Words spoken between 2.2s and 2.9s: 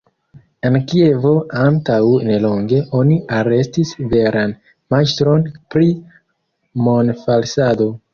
nelonge